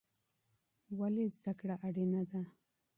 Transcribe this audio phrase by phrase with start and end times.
[0.99, 2.41] ولې زده کړه اړینه ده؟